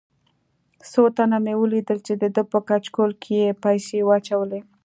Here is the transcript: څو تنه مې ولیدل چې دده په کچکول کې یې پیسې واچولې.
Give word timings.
څو 0.91 1.03
تنه 1.17 1.37
مې 1.45 1.53
ولیدل 1.57 1.97
چې 2.07 2.13
دده 2.21 2.43
په 2.51 2.59
کچکول 2.69 3.11
کې 3.21 3.33
یې 3.41 3.49
پیسې 3.63 3.97
واچولې. 4.07 4.61